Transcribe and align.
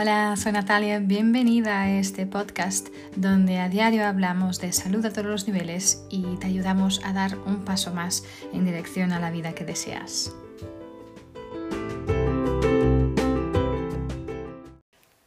Hola, 0.00 0.36
soy 0.36 0.52
Natalia, 0.52 1.00
bienvenida 1.00 1.82
a 1.82 1.90
este 1.90 2.24
podcast 2.24 2.86
donde 3.16 3.58
a 3.58 3.68
diario 3.68 4.06
hablamos 4.06 4.60
de 4.60 4.72
salud 4.72 5.04
a 5.04 5.10
todos 5.10 5.26
los 5.26 5.48
niveles 5.48 6.04
y 6.08 6.36
te 6.36 6.46
ayudamos 6.46 7.00
a 7.04 7.12
dar 7.12 7.36
un 7.36 7.64
paso 7.64 7.92
más 7.92 8.22
en 8.52 8.64
dirección 8.64 9.10
a 9.10 9.18
la 9.18 9.32
vida 9.32 9.56
que 9.56 9.64
deseas. 9.64 10.32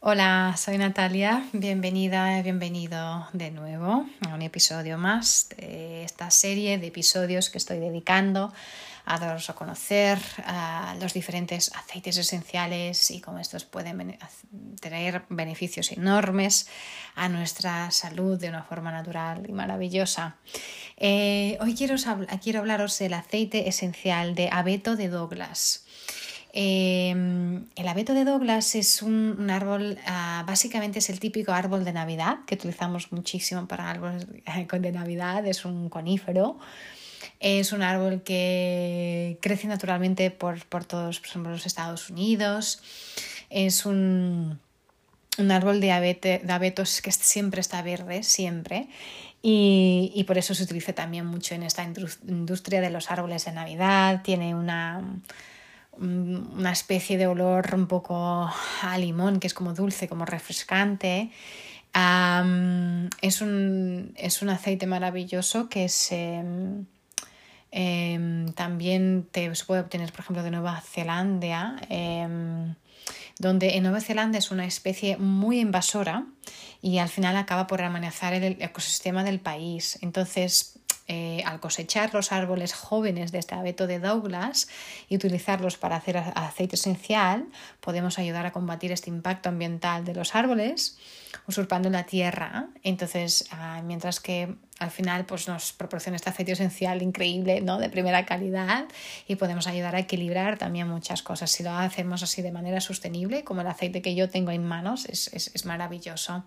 Hola, 0.00 0.54
soy 0.56 0.78
Natalia, 0.78 1.44
bienvenida 1.52 2.38
y 2.38 2.42
bienvenido 2.42 3.28
de 3.34 3.50
nuevo 3.50 4.06
a 4.26 4.34
un 4.34 4.40
episodio 4.40 4.96
más 4.96 5.50
de 5.54 6.02
esta 6.04 6.30
serie 6.30 6.78
de 6.78 6.86
episodios 6.86 7.50
que 7.50 7.58
estoy 7.58 7.78
dedicando 7.78 8.54
a 9.04 9.18
daros 9.18 9.50
a 9.50 9.54
conocer 9.54 10.18
los 11.00 11.12
diferentes 11.12 11.72
aceites 11.74 12.16
esenciales 12.16 13.10
y 13.10 13.20
cómo 13.20 13.38
estos 13.38 13.64
pueden 13.64 14.18
tener 14.80 15.24
beneficios 15.28 15.92
enormes 15.92 16.68
a 17.14 17.28
nuestra 17.28 17.90
salud 17.90 18.38
de 18.38 18.48
una 18.48 18.62
forma 18.62 18.92
natural 18.92 19.44
y 19.48 19.52
maravillosa. 19.52 20.36
Eh, 20.96 21.58
hoy 21.60 21.74
quiero, 21.74 21.96
quiero 22.42 22.60
hablaros 22.60 22.98
del 22.98 23.14
aceite 23.14 23.68
esencial 23.68 24.34
de 24.34 24.48
abeto 24.50 24.96
de 24.96 25.08
Douglas. 25.08 25.84
Em, 26.54 27.64
el 27.76 27.88
abeto 27.88 28.12
de 28.12 28.26
Douglas 28.26 28.74
es 28.74 29.00
un, 29.00 29.48
árbol, 29.50 29.98
ah, 30.06 30.44
básicamente 30.46 30.98
es 30.98 31.08
el 31.08 31.18
típico 31.18 31.52
árbol 31.52 31.82
de 31.82 31.94
Navidad 31.94 32.40
que 32.46 32.56
utilizamos 32.56 33.10
muchísimo 33.10 33.66
para 33.66 33.90
árboles 33.90 34.26
de 34.26 34.92
Navidad, 34.92 35.46
es 35.46 35.64
un 35.64 35.88
conífero. 35.88 36.58
Es 37.40 37.72
un 37.72 37.82
árbol 37.82 38.22
que 38.22 39.38
crece 39.40 39.66
naturalmente 39.68 40.30
por, 40.30 40.60
todos 40.84 41.22
los 41.36 41.66
Estados 41.66 42.10
Unidos. 42.10 42.80
Es 43.50 43.86
un, 43.86 44.58
árbol 45.50 45.80
de, 45.80 45.92
abetos 45.92 47.02
que 47.02 47.12
siempre 47.12 47.60
está 47.60 47.82
verde, 47.82 48.22
siempre. 48.22 48.88
Y, 49.42 50.24
por 50.26 50.38
eso 50.38 50.54
se 50.54 50.62
utiliza 50.62 50.92
también 50.92 51.26
mucho 51.26 51.54
en 51.54 51.64
esta 51.64 51.82
industria 51.82 52.80
de 52.80 52.90
los 52.90 53.10
árboles 53.10 53.44
de 53.44 53.52
Navidad. 53.52 54.22
Tiene 54.22 54.54
una, 54.54 55.02
una 55.98 56.72
especie 56.72 57.18
de 57.18 57.26
olor 57.26 57.74
un 57.74 57.86
poco 57.86 58.50
a 58.82 58.98
limón, 58.98 59.40
que 59.40 59.46
es 59.46 59.54
como 59.54 59.74
dulce, 59.74 60.08
como 60.08 60.24
refrescante. 60.24 61.30
es, 61.92 63.40
un, 63.40 64.14
es, 64.16 64.42
un, 64.42 64.48
aceite 64.48 64.86
maravilloso 64.86 65.68
que 65.68 65.88
se, 65.88 66.42
Em, 67.74 68.52
también 68.52 69.26
te, 69.32 69.52
se 69.54 69.64
puede 69.64 69.80
obtener, 69.80 70.12
por 70.12 70.20
ejemplo, 70.20 70.42
de 70.42 70.50
Nueva 70.50 70.80
Zelanda, 70.82 71.76
em, 71.88 72.74
donde 73.38 73.76
en 73.76 73.82
Nueva 73.82 74.00
Zelanda 74.00 74.38
es 74.38 74.50
una 74.50 74.66
especie 74.66 75.16
muy 75.16 75.58
invasora 75.58 76.26
y 76.82 76.98
al 76.98 77.08
final 77.08 77.34
acaba 77.36 77.66
por 77.66 77.80
amenazar 77.80 78.34
el 78.34 78.60
ecosistema 78.60 79.24
del 79.24 79.40
país. 79.40 79.98
Entonces, 80.02 80.78
eh, 81.08 81.42
al 81.46 81.60
cosechar 81.60 82.14
los 82.14 82.30
árboles 82.30 82.74
jóvenes 82.74 83.32
de 83.32 83.38
este 83.38 83.54
abeto 83.54 83.86
de 83.86 83.98
Douglas 83.98 84.68
y 85.08 85.16
utilizarlos 85.16 85.76
para 85.76 85.96
hacer 85.96 86.16
aceite 86.16 86.76
esencial, 86.76 87.46
podemos 87.80 88.18
ayudar 88.18 88.46
a 88.46 88.52
combatir 88.52 88.92
este 88.92 89.10
impacto 89.10 89.48
ambiental 89.48 90.04
de 90.04 90.14
los 90.14 90.34
árboles 90.34 90.98
usurpando 91.48 91.90
la 91.90 92.04
tierra. 92.04 92.68
Entonces, 92.84 93.46
ah, 93.50 93.82
mientras 93.84 94.20
que 94.20 94.54
al 94.82 94.90
final 94.90 95.24
pues, 95.24 95.48
nos 95.48 95.72
proporciona 95.72 96.16
este 96.16 96.30
aceite 96.30 96.52
esencial 96.52 97.02
increíble, 97.02 97.60
¿no? 97.60 97.78
de 97.78 97.88
primera 97.88 98.24
calidad, 98.26 98.86
y 99.26 99.36
podemos 99.36 99.66
ayudar 99.66 99.94
a 99.96 100.00
equilibrar 100.00 100.58
también 100.58 100.88
muchas 100.88 101.22
cosas. 101.22 101.50
Si 101.50 101.62
lo 101.62 101.70
hacemos 101.70 102.22
así 102.22 102.42
de 102.42 102.52
manera 102.52 102.80
sostenible, 102.80 103.44
como 103.44 103.60
el 103.60 103.66
aceite 103.66 104.02
que 104.02 104.14
yo 104.14 104.28
tengo 104.28 104.50
en 104.50 104.64
manos, 104.64 105.06
es, 105.06 105.28
es, 105.32 105.64
maravilloso. 105.64 106.44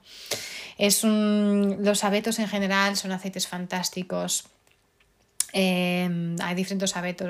Es 0.77 1.03
los 1.03 2.03
abetos 2.03 2.39
en 2.39 2.47
general 2.47 2.97
son 2.97 3.11
aceites 3.11 3.47
fantásticos 3.47 4.49
Em, 5.57 6.35
hay 6.41 6.53
diferentes 6.53 6.97
abetos, 6.97 7.29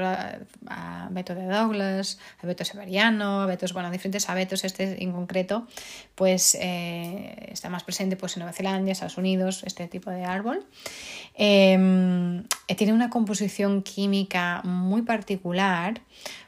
abeto 0.66 1.36
de 1.36 1.46
Douglas, 1.46 2.18
abeto 2.42 2.66
severiano, 2.66 3.42
abetos, 3.42 3.72
bueno, 3.72 3.92
diferentes 3.92 4.28
abetos, 4.28 4.64
este 4.64 5.04
en 5.04 5.12
concreto, 5.12 5.68
pues 6.16 6.58
eh, 6.60 7.50
está 7.52 7.70
más 7.70 7.84
presente 7.84 8.18
pues, 8.18 8.36
en 8.36 8.40
Nueva 8.40 8.54
Zelanda, 8.54 8.92
Estados 8.92 9.20
Unidos, 9.20 9.62
este 9.64 9.88
tipo 9.88 10.10
de 10.10 10.26
árbol. 10.26 10.66
Em, 11.36 12.46
tiene 12.76 12.94
una 12.94 13.12
composición 13.12 13.84
química 13.84 14.62
muy 14.64 15.04
particular 15.04 16.02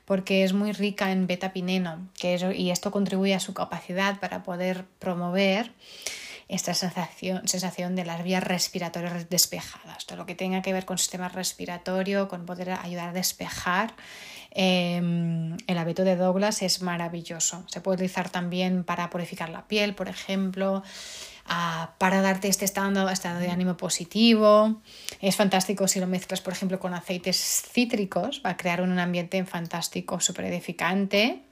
porque 0.06 0.44
es 0.44 0.54
muy 0.54 0.72
rica 0.72 1.12
en 1.12 1.28
beta-pineno 1.28 2.10
que 2.18 2.56
y 2.56 2.72
esto 2.72 2.90
contribuye 2.90 3.36
a 3.36 3.40
su 3.40 3.54
capacidad 3.54 4.20
para 4.20 4.42
poder 4.42 4.86
promover 4.98 5.74
esta 6.50 6.74
sensación, 6.74 7.48
sensación 7.48 7.96
de 7.96 8.06
las 8.06 8.24
vías 8.24 8.44
respiratorias 8.44 9.30
despejadas, 9.30 10.06
todo 10.06 10.18
lo 10.18 10.26
que 10.26 10.36
tenga 10.36 10.62
que 10.62 10.72
ver 10.72 10.86
con 10.86 10.98
sistema 10.98 11.28
respiratorio, 11.28 12.28
con 12.28 12.46
poder 12.46 12.72
ayudar 12.72 13.10
a 13.10 13.14
despejar. 13.14 13.94
Em, 14.52 15.58
el 15.68 15.78
abeto 15.78 16.04
de 16.04 16.16
Douglas 16.16 16.62
es 16.62 16.82
maravilloso. 16.82 17.66
Se 17.68 17.82
puede 17.82 17.96
utilizar 17.96 18.30
también 18.30 18.84
para 18.84 19.10
purificar 19.10 19.50
la 19.50 19.68
piel, 19.68 19.94
por 19.94 20.08
ejemplo, 20.08 20.84
para 21.98 22.22
darte 22.22 22.48
este 22.48 22.66
estado, 22.66 23.10
estado 23.10 23.40
de 23.40 23.50
ánimo 23.50 23.78
positivo. 23.78 24.82
Es 25.22 25.36
fantástico 25.36 25.88
si 25.88 26.00
lo 26.00 26.08
mezclas, 26.08 26.42
por 26.42 26.54
ejemplo, 26.54 26.80
con 26.80 26.94
aceites 26.94 27.64
cítricos, 27.72 28.42
va 28.46 28.52
a 28.52 28.58
crear 28.58 28.82
un 28.82 28.98
ambiente 29.00 29.44
fantástico, 29.46 30.20
súper 30.20 30.46
edificante 30.46 31.47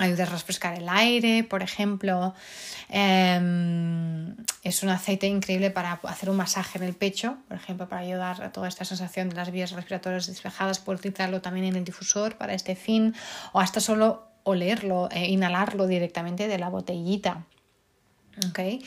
ayuda 0.00 0.24
a 0.24 0.26
refrescar 0.26 0.76
el 0.78 0.88
aire, 0.88 1.44
por 1.44 1.62
ejemplo. 1.62 2.34
Em, 2.88 4.34
es 4.62 4.82
un 4.82 4.88
aceite 4.88 5.26
increíble 5.26 5.70
para 5.70 5.92
hacer 6.04 6.30
un 6.30 6.36
masaje 6.36 6.78
en 6.78 6.84
el 6.84 6.94
pecho, 6.94 7.36
por 7.48 7.56
ejemplo, 7.56 7.88
para 7.88 8.02
ayudar 8.02 8.42
a 8.42 8.52
toda 8.52 8.68
esta 8.68 8.84
sensación 8.84 9.28
de 9.28 9.36
las 9.36 9.50
vías 9.50 9.72
respiratorias 9.72 10.26
despejadas. 10.26 10.78
Puedes 10.78 11.00
utilizarlo 11.00 11.40
también 11.40 11.66
en 11.66 11.76
el 11.76 11.84
difusor 11.84 12.36
para 12.36 12.54
este 12.54 12.74
fin 12.74 13.14
o 13.52 13.60
hasta 13.60 13.80
solo 13.80 14.28
olerlo, 14.42 15.08
e 15.10 15.28
inhalarlo 15.30 15.86
directamente 15.86 16.48
de 16.48 16.58
la 16.58 16.68
botellita. 16.68 17.44
Okay. 18.48 18.82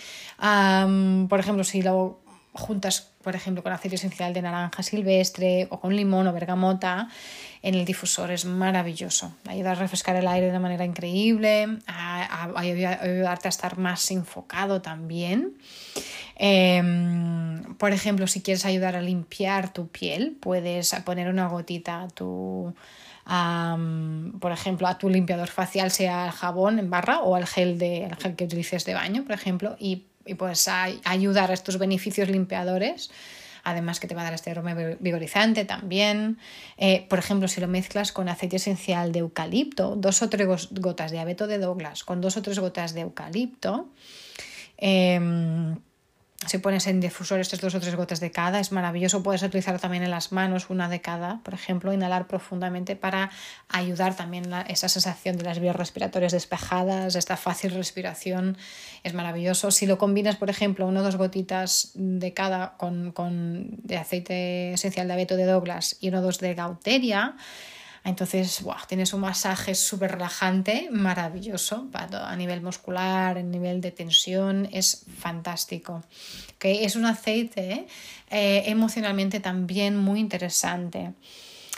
por 1.29 1.40
ejemplo, 1.40 1.63
si 1.63 1.84
lo 1.84 2.22
juntas, 2.53 3.12
por 3.24 3.36
ejemplo, 3.36 3.64
con 3.64 3.74
aceite 3.74 3.96
esencial 3.96 4.34
de 4.34 4.41
naranja 4.41 4.84
silvestre 4.84 5.68
o 5.72 5.80
con 5.80 5.96
limón 5.96 6.28
o 6.28 6.34
bergamota 6.34 7.09
en 7.62 7.75
el 7.75 7.86
difusor. 7.86 8.31
Es 8.31 8.46
maravilloso. 8.46 9.34
Ayuda 9.47 9.72
a 9.72 9.75
refrescar 9.75 10.16
el 10.16 10.28
aire 10.28 10.46
de 10.46 10.52
una 10.52 10.59
manera 10.59 10.86
increíble, 10.86 11.80
a, 11.88 12.50
ayudarte 12.56 13.47
a 13.47 13.50
estar 13.50 13.78
más 13.78 14.12
enfocado 14.12 14.81
también. 14.81 15.58
Em, 16.36 17.75
por 17.75 17.91
ejemplo, 17.91 18.28
si 18.28 18.41
quieres 18.41 18.66
ayudar 18.66 18.96
a 18.96 19.02
limpiar 19.02 19.74
tu 19.74 19.88
piel, 19.88 20.38
puedes 20.40 20.94
poner 21.06 21.30
una 21.30 21.47
gotita 21.47 22.03
a 22.03 22.08
tu, 22.08 22.74
por 24.40 24.52
ejemplo, 24.52 24.88
a 24.88 24.97
tu 24.97 25.09
limpiador 25.09 25.47
facial, 25.47 25.90
sea 25.90 26.28
el 26.28 26.31
jabón 26.31 26.80
en 26.80 26.90
barra 26.90 27.22
o 27.22 27.38
el 27.38 27.47
gel, 27.47 27.80
de, 27.80 28.06
el 28.06 28.16
gel 28.16 28.35
que 28.35 28.46
utilices 28.46 28.85
de 28.85 28.94
baño, 28.94 29.24
por 29.24 29.34
ejemplo, 29.34 29.75
y 29.80 30.06
y 30.25 30.35
pues 30.35 30.67
ayudar 30.67 31.51
a 31.51 31.53
estos 31.53 31.78
beneficios 31.78 32.29
limpiadores 32.29 33.09
además 33.63 34.00
que 34.00 34.07
te 34.07 34.16
va 34.16 34.22
a 34.22 34.25
dar 34.25 34.34
este 34.34 34.51
aroma 34.51 34.75
vigorizante 35.00 35.66
también. 35.66 36.38
Eh, 36.78 37.06
por 37.09 37.19
ejemplo, 37.19 37.47
si 37.47 37.61
lo 37.61 37.67
mezclas 37.67 38.11
con 38.11 38.29
aceite 38.29 38.57
esencial 38.57 39.11
de 39.11 39.19
eucalipto, 39.19 39.95
dos 39.95 40.22
o 40.22 40.29
tres 40.29 40.69
gotas 40.72 41.11
de 41.11 41.19
abeto 41.19 41.47
de 41.47 41.57
Douglas 41.57 42.03
con 42.03 42.22
dos 42.22 42.38
o 42.38 42.41
tres 42.41 42.59
gotas 42.59 42.94
de 42.94 43.01
eucalipto, 43.01 43.89
em, 44.78 45.78
si 46.45 46.57
pones 46.57 46.87
en 46.87 46.99
difusor 46.99 47.39
estas 47.39 47.61
dos 47.61 47.75
o 47.75 47.79
tres 47.79 47.95
gotas 47.95 48.19
de 48.19 48.31
cada, 48.31 48.59
es 48.59 48.71
maravilloso. 48.71 49.23
Puedes 49.23 49.43
utilizar 49.43 49.79
también 49.79 50.03
en 50.03 50.11
las 50.11 50.31
manos 50.31 50.69
una 50.69 50.89
de 50.89 51.01
cada, 51.01 51.39
por 51.43 51.53
ejemplo, 51.53 51.93
inhalar 51.93 52.27
profundamente 52.27 52.95
para 52.95 53.31
ayudar 53.69 54.16
también 54.16 54.53
a 54.53 54.61
esa 54.61 54.90
sensación 54.90 55.37
de 55.37 55.43
las 55.43 55.59
vías 55.59 55.75
respiratorias 55.75 56.31
despejadas, 56.31 57.16
esta 57.16 57.37
fácil 57.37 57.72
respiración. 57.72 58.57
Es 59.03 59.13
maravilloso. 59.13 59.72
Si 59.72 59.85
lo 59.85 59.97
combinas, 59.97 60.35
por 60.35 60.49
ejemplo, 60.49 60.87
una 60.87 61.01
o 61.01 61.03
dos 61.03 61.16
gotitas 61.16 61.91
de 61.95 62.34
cada 62.34 62.78
con, 62.78 63.11
con 63.11 63.67
de 63.84 63.97
aceite 63.97 64.73
esencial 64.73 65.07
de 65.07 65.13
abeto 65.13 65.35
de 65.35 65.46
Douglas 65.46 65.97
y 65.99 66.09
uno 66.09 66.19
o 66.19 66.22
dos 66.22 66.39
de 66.39 66.53
gauteria, 66.53 67.35
entonces, 68.05 68.64
tienes 68.88 69.14
un 69.14 69.22
masaje 69.22 69.76
súper 69.76 70.11
relajante, 70.11 70.90
maravilloso, 70.91 71.88
a 71.94 72.35
nivel 72.35 72.61
muscular, 72.61 73.38
a 73.38 73.41
nivel 73.41 73.79
de 73.79 73.91
tensión, 73.91 74.67
es 74.73 75.05
fantástico. 75.20 76.03
Es 76.59 76.97
un 76.97 77.05
aceite 77.05 77.88
eh, 78.29 78.64
emocionalmente 78.66 79.40
también 79.40 79.96
muy 79.96 80.20
interesante. 80.20 81.14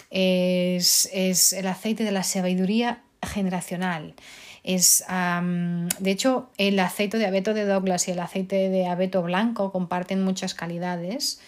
Es, 0.09 1.53
el 1.53 1.67
aceite 1.67 2.03
de 2.03 2.11
la 2.11 2.23
sabiduría 2.23 3.03
generacional. 3.21 4.15
Es, 4.63 5.05
de 5.07 6.11
hecho, 6.11 6.49
el 6.57 6.79
aceite 6.79 7.19
de 7.19 7.27
abeto 7.27 7.53
de 7.53 7.65
Douglas 7.65 8.07
y 8.07 8.11
el 8.11 8.19
aceite 8.19 8.69
de 8.69 8.87
abeto 8.87 9.21
blanco 9.21 9.71
comparten 9.71 10.23
muchas 10.23 10.55
calidades. 10.55 11.39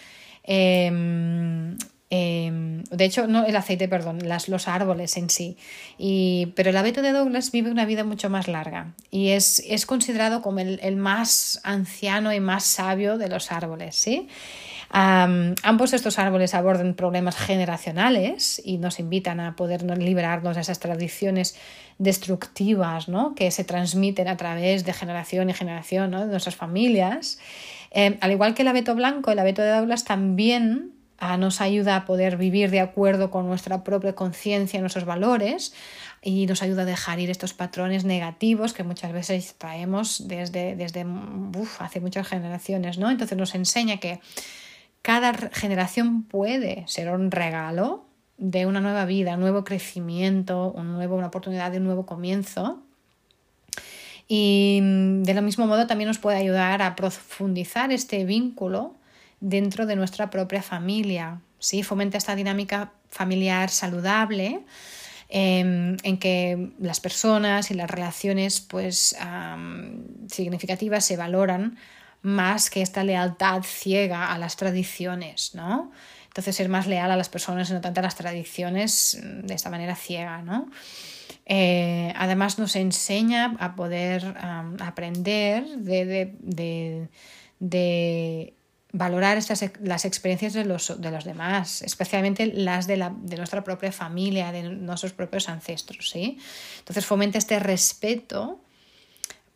Em, 0.44 1.76
Em, 2.10 2.84
de 2.84 3.04
hecho, 3.04 3.26
no 3.26 3.44
el 3.44 3.54
aceite, 3.54 3.86
perdón, 3.86 4.20
las, 4.26 4.48
los 4.48 4.66
árboles 4.66 5.16
en 5.18 5.28
sí. 5.28 5.58
Y, 5.98 6.52
pero 6.56 6.70
el 6.70 6.76
abeto 6.76 7.02
de 7.02 7.12
Douglas 7.12 7.52
vive 7.52 7.70
una 7.70 7.84
vida 7.84 8.02
mucho 8.02 8.30
más 8.30 8.48
larga 8.48 8.94
y 9.10 9.30
es, 9.30 9.62
es 9.66 9.84
considerado 9.84 10.40
como 10.40 10.60
el, 10.60 10.80
el, 10.82 10.96
más 10.96 11.60
anciano 11.64 12.32
y 12.32 12.40
más 12.40 12.64
sabio 12.64 13.18
de 13.18 13.28
los 13.28 13.52
árboles. 13.52 13.94
¿sí? 13.96 14.28
ambos 14.90 15.92
estos 15.92 16.18
árboles 16.18 16.54
abordan 16.54 16.94
problemas 16.94 17.36
generacionales 17.36 18.60
y 18.64 18.78
nos 18.78 18.98
invitan 18.98 19.38
a 19.38 19.54
poder 19.54 19.82
liberarnos 19.98 20.54
de 20.54 20.62
esas 20.62 20.78
tradiciones 20.78 21.56
destructivas 21.98 23.08
¿no? 23.08 23.34
que 23.34 23.50
se 23.50 23.64
transmiten 23.64 24.28
a 24.28 24.36
través 24.36 24.84
de 24.84 24.94
generación 24.94 25.50
y 25.50 25.52
generación 25.52 26.10
¿no? 26.10 26.20
de 26.20 26.28
nuestras 26.28 26.56
familias. 26.56 27.38
Em, 27.90 28.16
al 28.20 28.32
igual 28.32 28.54
que 28.54 28.62
el 28.62 28.68
abeto 28.68 28.94
blanco, 28.94 29.30
el 29.30 29.38
abeto 29.38 29.60
de 29.60 29.72
Douglas 29.72 30.04
también 30.04 30.97
nos 31.38 31.60
ayuda 31.60 31.96
a 31.96 32.04
poder 32.04 32.36
vivir 32.36 32.70
de 32.70 32.80
acuerdo 32.80 33.30
con 33.30 33.46
nuestra 33.46 33.82
propia 33.82 34.14
conciencia, 34.14 34.80
nuestros 34.80 35.04
valores 35.04 35.74
y 36.22 36.46
nos 36.46 36.62
ayuda 36.62 36.82
a 36.82 36.84
dejar 36.84 37.18
ir 37.18 37.30
estos 37.30 37.54
patrones 37.54 38.04
negativos 38.04 38.72
que 38.72 38.84
muchas 38.84 39.12
veces 39.12 39.54
traemos 39.58 40.28
desde, 40.28 40.76
desde 40.76 41.04
hace 41.80 42.00
muchas 42.00 42.28
generaciones. 42.28 42.98
¿no? 42.98 43.10
Entonces 43.10 43.36
nos 43.36 43.54
enseña 43.54 43.98
que 43.98 44.20
cada 45.02 45.32
generación 45.52 46.22
puede 46.22 46.84
ser 46.86 47.10
un 47.10 47.30
regalo 47.30 48.04
de 48.36 48.66
una 48.66 48.80
nueva 48.80 49.04
vida, 49.04 49.34
un 49.34 49.40
nuevo 49.40 49.64
crecimiento, 49.64 50.70
un 50.72 50.92
nuevo, 50.92 51.16
una 51.16 51.26
oportunidad 51.26 51.72
de 51.72 51.78
un 51.78 51.84
nuevo 51.84 52.06
comienzo. 52.06 52.80
Y 54.28 54.78
mm, 54.82 55.22
de 55.22 55.34
lo 55.34 55.42
mismo 55.42 55.66
modo 55.66 55.86
también 55.88 56.08
nos 56.08 56.18
puede 56.18 56.38
ayudar 56.38 56.82
a 56.82 56.94
profundizar 56.94 57.90
este 57.90 58.24
vínculo 58.24 58.94
dentro 59.40 59.86
de 59.86 59.96
nuestra 59.96 60.30
propia 60.30 60.62
familia. 60.62 61.40
¿sí? 61.58 61.82
Fomenta 61.82 62.18
esta 62.18 62.34
dinámica 62.34 62.92
familiar 63.10 63.70
saludable 63.70 64.60
em, 65.28 65.96
en 66.02 66.18
que 66.18 66.72
las 66.78 67.00
personas 67.00 67.70
y 67.70 67.74
las 67.74 67.90
relaciones 67.90 68.60
pues, 68.60 69.16
significativas 70.28 71.04
se 71.04 71.16
valoran 71.16 71.78
más 72.22 72.70
que 72.70 72.82
esta 72.82 73.04
lealtad 73.04 73.62
ciega 73.62 74.32
a 74.32 74.38
las 74.38 74.56
tradiciones, 74.56 75.54
¿no? 75.54 75.92
Entonces 76.26 76.56
ser 76.56 76.68
más 76.68 76.86
leal 76.86 77.10
a 77.10 77.16
las 77.16 77.28
personas 77.28 77.70
y 77.70 77.72
no 77.72 77.80
tanto 77.80 78.00
a 78.00 78.02
las 78.02 78.16
tradiciones 78.16 79.18
mm, 79.22 79.46
de 79.46 79.54
esta 79.54 79.70
manera 79.70 79.94
ciega, 79.94 80.42
¿no? 80.42 80.70
Eh, 81.46 82.12
además 82.16 82.58
nos 82.58 82.76
enseña 82.76 83.56
a 83.58 83.74
poder 83.74 84.36
aprender 84.80 85.64
de, 85.78 87.08
de 87.58 88.54
valorar 88.92 89.36
estas, 89.36 89.64
las 89.82 90.04
experiencias 90.04 90.54
de 90.54 90.64
los, 90.64 91.00
de 91.00 91.10
los 91.10 91.24
demás, 91.24 91.82
especialmente 91.82 92.46
las 92.46 92.86
de, 92.86 92.96
la, 92.96 93.14
de 93.14 93.36
nuestra 93.36 93.62
propia 93.62 93.92
familia, 93.92 94.50
de 94.52 94.62
nuestros 94.62 95.12
propios 95.12 95.48
ancestros. 95.48 96.10
¿sí? 96.10 96.38
Entonces 96.78 97.04
fomenta 97.04 97.38
este 97.38 97.58
respeto 97.58 98.60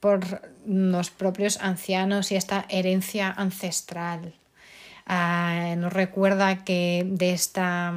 por 0.01 0.51
los 0.67 1.11
propios 1.11 1.59
ancianos 1.61 2.33
y 2.33 2.37
esta 2.37 2.67
herencia 2.69 3.31
ancestral. 3.31 4.35
Ah, 5.07 5.75
nos 5.79 5.93
recuerda 5.93 6.65
que 6.65 7.05
de 7.07 7.33
esta 7.33 7.93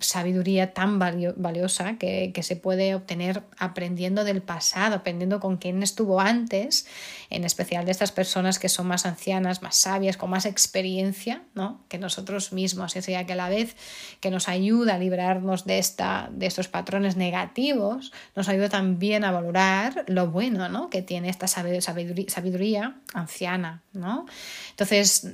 sabiduría 0.00 0.74
tan 0.74 0.98
valiosa 0.98 1.96
que, 1.96 2.32
se 2.42 2.56
puede 2.56 2.94
obtener 2.94 3.42
aprendiendo 3.58 4.24
del 4.24 4.42
pasado, 4.42 4.96
aprendiendo 4.96 5.40
con 5.40 5.56
quién 5.56 5.82
estuvo 5.82 6.20
antes, 6.20 6.86
en 7.30 7.44
especial 7.44 7.84
de 7.84 7.90
estas 7.90 8.12
personas 8.12 8.58
que 8.58 8.68
son 8.68 8.86
más 8.86 9.06
ancianas, 9.06 9.62
más 9.62 9.76
sabias, 9.76 10.16
con 10.16 10.30
más 10.30 10.46
experiencia 10.46 11.42
¿no? 11.54 11.82
que 11.88 11.98
nosotros 11.98 12.52
mismos. 12.52 12.96
Y 12.96 13.00
que 13.00 13.32
a 13.32 13.36
la 13.36 13.48
vez 13.48 13.76
que 14.20 14.30
nos 14.30 14.48
ayuda 14.48 14.94
a 14.94 14.98
librarnos 14.98 15.64
de, 15.64 15.78
esta, 15.78 16.28
de 16.32 16.46
estos 16.46 16.68
patrones 16.68 17.16
negativos, 17.16 18.12
nos 18.36 18.48
ayuda 18.48 18.68
también 18.68 19.24
a 19.24 19.32
valorar 19.32 20.04
lo 20.08 20.30
bueno 20.30 20.68
¿no? 20.68 20.90
que 20.90 21.02
tiene 21.02 21.28
esta 21.28 21.46
sabiduría, 21.46 22.28
sabiduría 22.28 22.96
anciana. 23.14 23.82
¿no? 23.92 24.26
Entonces, 24.70 25.26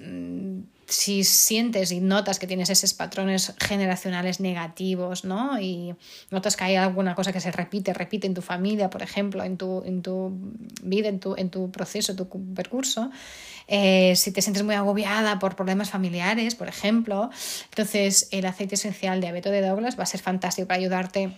si 0.86 1.24
sientes 1.24 1.90
y 1.90 2.00
notas 2.00 2.38
que 2.38 2.46
tienes 2.46 2.70
esos 2.70 2.94
patrones 2.94 3.54
generacionales 3.58 4.38
negativos, 4.38 5.24
¿no? 5.24 5.60
Y 5.60 5.94
notas 6.30 6.56
que 6.56 6.64
hay 6.64 6.76
alguna 6.76 7.14
cosa 7.14 7.32
que 7.32 7.40
se 7.40 7.50
repite, 7.50 7.92
repite 7.92 8.26
en 8.26 8.34
tu 8.34 8.42
familia, 8.42 8.88
por 8.88 9.02
ejemplo, 9.02 9.42
en 9.42 9.56
tu, 9.56 9.82
en 9.84 10.02
tu 10.02 10.32
vida, 10.82 11.08
en 11.08 11.18
tu, 11.18 11.34
en 11.36 11.50
tu 11.50 11.70
proceso, 11.72 12.14
tu 12.14 12.28
percurso, 12.54 13.10
eh, 13.66 14.14
si 14.14 14.30
te 14.30 14.42
sientes 14.42 14.62
muy 14.62 14.76
agobiada 14.76 15.40
por 15.40 15.56
problemas 15.56 15.90
familiares, 15.90 16.54
por 16.54 16.68
ejemplo, 16.68 17.30
entonces 17.70 18.28
el 18.30 18.46
aceite 18.46 18.76
esencial 18.76 19.20
de 19.20 19.26
abeto 19.26 19.50
de 19.50 19.62
Douglas 19.62 19.98
va 19.98 20.04
a 20.04 20.06
ser 20.06 20.20
fantástico 20.20 20.68
para 20.68 20.78
ayudarte 20.78 21.32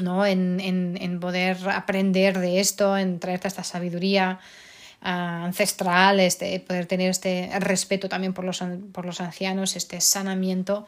¿no? 0.00 0.26
en, 0.26 0.58
en, 0.58 0.98
en 1.00 1.20
poder 1.20 1.56
aprender 1.68 2.40
de 2.40 2.58
esto, 2.58 2.98
en 2.98 3.20
traerte 3.20 3.46
esta 3.46 3.62
sabiduría 3.62 4.40
ancestral, 5.06 6.20
este, 6.20 6.58
poder 6.60 6.86
tener 6.86 7.10
este 7.10 7.50
respeto 7.60 8.08
también 8.08 8.32
por 8.32 8.44
los, 8.44 8.62
por 8.92 9.06
los 9.06 9.20
ancianos, 9.20 9.76
este 9.76 10.00
sanamiento 10.00 10.86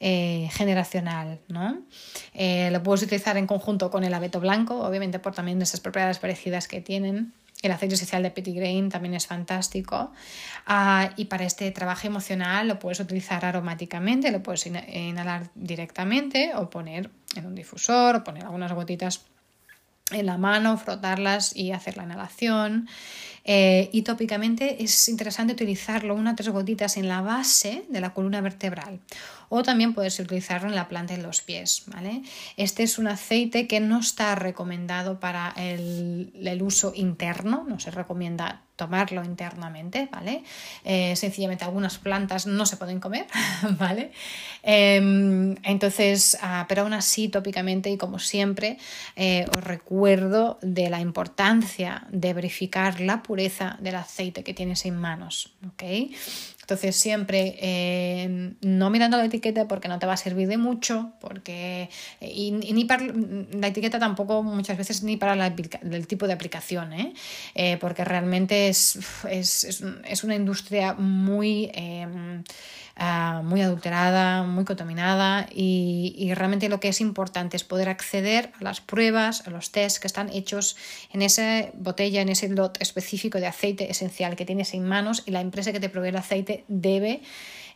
eh, 0.00 0.48
generacional. 0.52 1.38
¿no? 1.48 1.78
Eh, 2.34 2.70
lo 2.72 2.82
puedes 2.82 3.02
utilizar 3.02 3.36
en 3.36 3.46
conjunto 3.46 3.90
con 3.90 4.02
el 4.02 4.12
abeto 4.12 4.40
blanco, 4.40 4.80
obviamente 4.80 5.18
por 5.18 5.34
también 5.34 5.60
esas 5.62 5.80
propiedades 5.80 6.18
parecidas 6.18 6.66
que 6.66 6.80
tienen. 6.80 7.32
El 7.62 7.72
aceite 7.72 7.94
esencial 7.94 8.22
de 8.22 8.30
Petit 8.30 8.56
Grain 8.56 8.88
también 8.88 9.14
es 9.14 9.26
fantástico. 9.26 10.12
Ah, 10.66 11.10
y 11.16 11.26
para 11.26 11.44
este 11.44 11.70
trabajo 11.70 12.06
emocional 12.06 12.66
lo 12.66 12.78
puedes 12.78 12.98
utilizar 13.00 13.44
aromáticamente, 13.44 14.30
lo 14.32 14.42
puedes 14.42 14.66
inhalar 14.66 15.50
directamente 15.54 16.52
o 16.56 16.70
poner 16.70 17.10
en 17.36 17.46
un 17.46 17.54
difusor 17.54 18.16
o 18.16 18.24
poner 18.24 18.44
algunas 18.44 18.72
gotitas 18.72 19.26
en 20.12 20.26
la 20.26 20.38
mano, 20.38 20.76
frotarlas 20.76 21.54
y 21.54 21.72
hacer 21.72 21.96
la 21.96 22.04
inhalación. 22.04 22.88
Eh, 23.44 23.88
y 23.92 24.02
tópicamente 24.02 24.82
es 24.82 25.08
interesante 25.08 25.54
utilizarlo 25.54 26.14
una 26.14 26.32
o 26.32 26.34
tres 26.34 26.50
gotitas 26.50 26.96
en 26.96 27.08
la 27.08 27.22
base 27.22 27.84
de 27.88 28.00
la 28.00 28.12
columna 28.12 28.40
vertebral 28.40 29.00
o 29.50 29.62
también 29.62 29.92
puedes 29.92 30.18
utilizarlo 30.18 30.68
en 30.68 30.76
la 30.76 30.88
planta 30.88 31.14
de 31.14 31.22
los 31.22 31.42
pies. 31.42 31.82
¿vale? 31.88 32.22
Este 32.56 32.84
es 32.84 32.98
un 32.98 33.08
aceite 33.08 33.66
que 33.66 33.80
no 33.80 33.98
está 33.98 34.34
recomendado 34.36 35.20
para 35.20 35.52
el, 35.56 36.30
uso 36.62 36.92
interno, 36.94 37.64
no 37.68 37.78
se 37.80 37.90
recomienda 37.90 38.62
tomarlo 38.76 39.22
internamente, 39.24 40.08
¿vale? 40.10 40.42
Eh, 40.84 41.14
sencillamente 41.14 41.64
algunas 41.64 41.98
plantas 41.98 42.46
no 42.46 42.64
se 42.64 42.78
pueden 42.78 42.98
comer, 42.98 43.26
¿vale? 43.78 44.12
Em, 44.62 45.54
entonces, 45.64 46.38
ah, 46.40 46.64
pero 46.66 46.82
aún 46.82 46.94
así, 46.94 47.28
tópicamente 47.28 47.90
y 47.90 47.98
como 47.98 48.18
siempre, 48.18 48.78
eh, 49.16 49.44
os 49.54 49.62
recuerdo 49.62 50.58
de 50.62 50.88
la 50.88 51.00
importancia 51.00 52.06
de 52.10 52.32
verificar 52.32 53.00
la 53.00 53.22
pureza 53.30 53.76
del 53.78 53.94
aceite 53.94 54.42
que 54.42 54.54
tienes 54.54 54.84
en 54.86 54.96
manos. 54.96 55.54
Entonces 56.70 56.94
siempre 56.94 57.56
eh, 57.58 58.54
no 58.60 58.90
mirando 58.90 59.16
la 59.16 59.24
etiqueta 59.24 59.66
porque 59.66 59.88
no 59.88 59.98
te 59.98 60.06
va 60.06 60.12
a 60.12 60.16
servir 60.16 60.46
de 60.46 60.56
mucho, 60.56 61.10
porque 61.20 61.90
y, 62.20 62.52
ni 62.52 62.84
para 62.84 63.06
la 63.06 63.66
etiqueta 63.66 63.98
tampoco 63.98 64.44
muchas 64.44 64.78
veces 64.78 65.02
ni 65.02 65.16
para 65.16 65.34
el 65.44 66.06
tipo 66.06 66.28
de 66.28 66.32
aplicación, 66.32 66.92
¿eh? 66.92 67.12
Eh, 67.56 67.76
porque 67.80 68.04
realmente 68.04 68.68
es, 68.68 69.00
es, 69.28 69.82
es, 70.04 70.22
una 70.22 70.36
industria 70.36 70.94
muy 70.94 71.72
Ah, 73.02 73.40
muy 73.42 73.62
adulterada, 73.62 74.42
muy 74.42 74.66
contaminada 74.66 75.48
y, 75.54 76.30
realmente 76.34 76.68
lo 76.68 76.80
que 76.80 76.88
es 76.88 77.00
importante 77.00 77.56
es 77.56 77.64
poder 77.64 77.88
acceder 77.88 78.52
a 78.60 78.62
las 78.62 78.82
pruebas, 78.82 79.46
a 79.46 79.50
los 79.50 79.72
tests 79.72 79.98
que 79.98 80.06
están 80.06 80.28
hechos 80.28 80.76
en 81.10 81.22
esa 81.22 81.70
botella, 81.72 82.20
en 82.20 82.28
ese 82.28 82.50
lot 82.50 82.76
específico 82.78 83.40
de 83.40 83.46
aceite 83.46 83.90
esencial 83.90 84.36
que 84.36 84.44
tienes 84.44 84.74
en 84.74 84.86
manos 84.86 85.22
y 85.24 85.30
la 85.30 85.40
empresa 85.40 85.72
que 85.72 85.80
te 85.80 85.88
provee 85.88 86.10
el 86.10 86.16
aceite 86.16 86.59
debe 86.68 87.22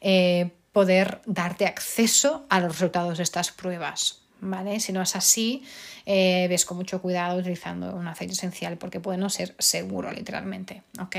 eh, 0.00 0.50
poder 0.72 1.20
darte 1.26 1.66
acceso 1.66 2.46
a 2.48 2.60
los 2.60 2.72
resultados 2.72 3.18
de 3.18 3.22
estas 3.22 3.52
pruebas. 3.52 4.20
¿Vale? 4.40 4.78
Si 4.80 4.92
no 4.92 5.00
es 5.00 5.16
así, 5.16 5.62
eh, 6.04 6.46
ves 6.50 6.66
con 6.66 6.76
mucho 6.76 7.00
cuidado 7.00 7.38
utilizando 7.38 7.94
un 7.94 8.06
aceite 8.06 8.34
esencial 8.34 8.76
porque 8.76 9.00
puede 9.00 9.16
no 9.16 9.30
ser 9.30 9.54
seguro 9.58 10.12
literalmente, 10.12 10.82
¿ok? 11.00 11.16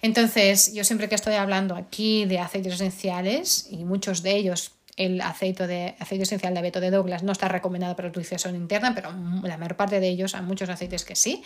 Entonces, 0.00 0.72
yo 0.72 0.82
siempre 0.82 1.10
que 1.10 1.16
estoy 1.16 1.34
hablando 1.34 1.74
aquí 1.74 2.24
de 2.24 2.38
aceites 2.38 2.74
esenciales 2.74 3.66
y 3.70 3.84
muchos 3.84 4.22
de 4.22 4.36
ellos 4.36 4.72
el 4.96 5.20
aceite, 5.20 5.66
de, 5.66 5.94
aceite 5.98 6.22
esencial 6.22 6.54
de 6.54 6.60
abeto 6.60 6.80
de 6.80 6.90
Douglas 6.90 7.22
no 7.22 7.32
está 7.32 7.48
recomendado 7.48 7.94
para 7.94 8.08
utilización 8.08 8.56
interna, 8.56 8.94
pero 8.94 9.12
la 9.42 9.58
mayor 9.58 9.76
parte 9.76 10.00
de 10.00 10.08
ellos, 10.08 10.34
hay 10.34 10.42
muchos 10.42 10.68
aceites 10.68 11.04
que 11.04 11.14
sí, 11.14 11.42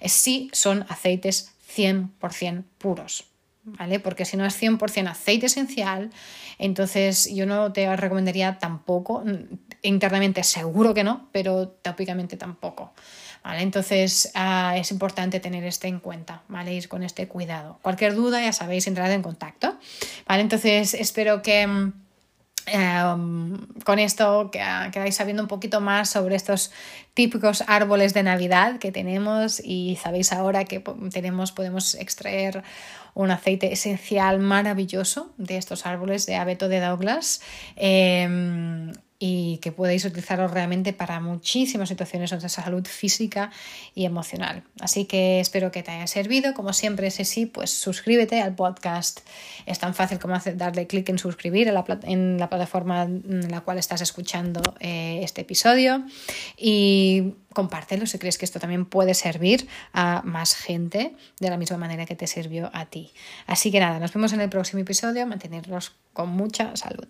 eh, 0.00 0.08
sí 0.08 0.50
son 0.52 0.86
aceites 0.88 1.52
100% 1.76 2.64
puros, 2.78 3.24
¿vale? 3.64 4.00
Porque 4.00 4.24
si 4.24 4.36
no 4.36 4.44
es 4.44 4.60
100% 4.60 5.08
aceite 5.08 5.46
esencial, 5.46 6.10
entonces 6.58 7.28
yo 7.34 7.46
no 7.46 7.72
te 7.72 7.94
recomendaría 7.96 8.58
tampoco, 8.58 9.24
internamente 9.82 10.42
seguro 10.44 10.94
que 10.94 11.04
no, 11.04 11.28
pero 11.32 11.68
tópicamente 11.68 12.36
tampoco. 12.36 12.92
¿Vale? 13.42 13.60
Entonces 13.60 14.30
ah, 14.34 14.74
es 14.78 14.90
importante 14.90 15.38
tener 15.38 15.64
esto 15.64 15.86
en 15.86 16.00
cuenta, 16.00 16.42
¿vale? 16.48 16.72
Ir 16.72 16.88
con 16.88 17.02
este 17.02 17.28
cuidado. 17.28 17.78
Cualquier 17.82 18.14
duda, 18.14 18.40
ya 18.40 18.54
sabéis, 18.54 18.86
entrad 18.86 19.12
en 19.12 19.20
contacto. 19.20 19.76
¿Vale? 20.26 20.40
Entonces 20.40 20.94
espero 20.94 21.42
que 21.42 21.92
Em, 22.66 23.58
con 23.84 23.98
esto 23.98 24.50
quedáis 24.50 25.16
sabiendo 25.16 25.42
un 25.42 25.48
poquito 25.48 25.80
más 25.80 26.08
sobre 26.08 26.34
estos 26.34 26.72
típicos 27.12 27.62
árboles 27.66 28.14
de 28.14 28.22
Navidad 28.22 28.78
que 28.78 28.90
tenemos 28.90 29.60
y 29.62 29.98
sabéis 30.02 30.32
ahora 30.32 30.64
que 30.64 30.82
tenemos, 31.12 31.52
podemos 31.52 31.94
extraer 31.94 32.62
un 33.14 33.30
aceite 33.30 33.72
esencial 33.72 34.38
maravilloso 34.38 35.32
de 35.36 35.56
estos 35.56 35.86
árboles 35.86 36.26
de 36.26 36.36
abeto 36.36 36.68
de 36.68 36.80
Douglas. 36.80 37.42
Em, 37.76 38.92
y 39.18 39.58
que 39.58 39.72
podéis 39.72 40.04
utilizarlo 40.04 40.48
realmente 40.48 40.92
para 40.92 41.20
muchísimas 41.20 41.88
situaciones 41.88 42.30
de 42.30 42.48
salud 42.48 42.84
física 42.86 43.50
y 43.94 44.04
emocional. 44.04 44.64
Así 44.80 45.04
que 45.04 45.40
espero 45.40 45.70
que 45.70 45.82
te 45.82 45.92
haya 45.92 46.06
servido. 46.06 46.52
Como 46.54 46.72
siempre, 46.72 47.06
ese 47.06 47.24
sí, 47.24 47.46
pues 47.46 47.70
suscríbete 47.70 48.40
al 48.40 48.54
podcast. 48.54 49.20
Es 49.66 49.78
tan 49.78 49.94
fácil 49.94 50.18
como 50.18 50.34
darle 50.56 50.86
clic 50.86 51.08
en 51.08 51.18
suscribir 51.18 51.68
en 51.68 51.74
la, 51.74 51.84
en 52.02 52.38
la, 52.38 52.48
plataforma 52.48 53.04
en 53.04 53.50
la 53.50 53.60
cual 53.60 53.78
estás 53.78 54.00
escuchando 54.00 54.60
eh, 54.80 55.20
este 55.22 55.42
episodio 55.42 56.04
y 56.56 57.34
compártelo 57.52 58.06
si 58.06 58.18
crees 58.18 58.36
que 58.36 58.44
esto 58.44 58.58
también 58.58 58.84
puede 58.84 59.14
servir 59.14 59.68
a 59.92 60.22
más 60.24 60.54
gente 60.56 61.14
de 61.40 61.50
la 61.50 61.56
misma 61.56 61.78
manera 61.78 62.04
que 62.04 62.16
te 62.16 62.26
sirvió 62.26 62.70
a 62.74 62.86
ti. 62.86 63.12
Así 63.46 63.70
que 63.70 63.80
nada, 63.80 64.00
nos 64.00 64.12
vemos 64.12 64.32
en 64.32 64.40
el 64.40 64.50
próximo 64.50 64.82
episodio. 64.82 65.26
Mantenernos 65.26 65.92
con 66.12 66.30
mucha 66.30 66.74
salud. 66.76 67.06